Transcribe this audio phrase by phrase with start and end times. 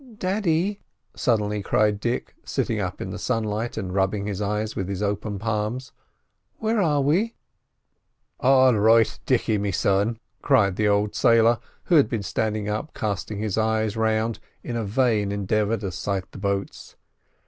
[0.17, 0.79] "Daddy!"
[1.15, 5.37] suddenly cried Dick, sitting up in the sunlight and rubbing his eyes with his open
[5.37, 5.91] palms.
[6.57, 7.35] "Where are we?"
[8.39, 13.37] "All right, Dicky, me son!" cried the old sailor, who had been standing up casting
[13.37, 16.95] his eyes round in a vain endeavour to sight the boats.